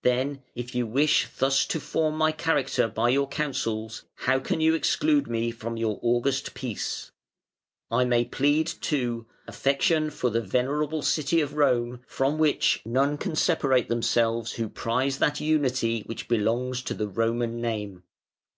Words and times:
Then, 0.00 0.42
if 0.54 0.74
you 0.74 0.86
wish 0.86 1.28
thus 1.36 1.66
to 1.66 1.78
form 1.80 2.16
my 2.16 2.32
character 2.32 2.88
by 2.88 3.10
your 3.10 3.28
counsels, 3.28 4.04
how 4.14 4.38
can 4.38 4.58
you 4.62 4.72
exclude 4.72 5.26
me 5.28 5.50
from 5.50 5.76
your 5.76 5.98
august 6.00 6.54
peace? 6.54 7.10
I 7.90 8.06
may 8.06 8.24
plead, 8.24 8.66
too, 8.68 9.26
affection 9.46 10.08
for 10.08 10.30
the 10.30 10.40
venerable 10.40 11.02
city 11.02 11.42
of 11.42 11.56
Rome, 11.56 12.00
from 12.06 12.38
which 12.38 12.80
none 12.86 13.18
can 13.18 13.36
separate 13.36 13.90
themselves 13.90 14.52
who 14.52 14.70
prize 14.70 15.18
that 15.18 15.42
unity 15.42 16.04
which 16.06 16.26
belongs 16.26 16.80
to 16.84 16.94
the 16.94 17.06
Roman 17.08 17.60
name. 17.60 18.02